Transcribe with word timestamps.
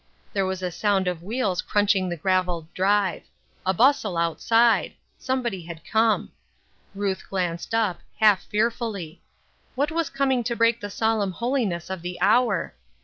There 0.33 0.47
was 0.47 0.63
a 0.63 0.71
sound 0.71 1.07
of 1.07 1.21
wheels 1.21 1.61
crunching 1.61 2.09
the 2.09 2.17
graveled 2.17 2.73
drive— 2.73 3.21
a 3.67 3.71
bustle 3.71 4.17
outside; 4.17 4.95
somebody 5.19 5.61
had 5.61 5.85
come. 5.85 6.31
Ruth 6.95 7.29
glanced 7.29 7.75
up, 7.75 7.99
half 8.19 8.41
fearfully. 8.45 9.21
What 9.75 9.91
was 9.91 10.09
coming 10.09 10.43
to 10.45 10.55
break 10.55 10.81
the 10.81 10.89
solemn 10.89 11.33
holiness 11.33 11.91
of 11.91 12.01
the 12.01 12.19
hour 12.19 12.73